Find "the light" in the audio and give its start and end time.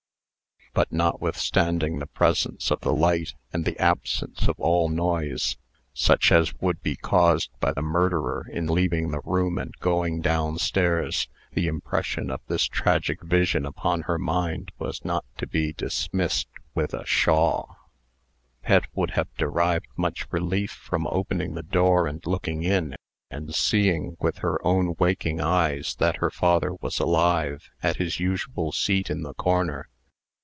2.79-3.33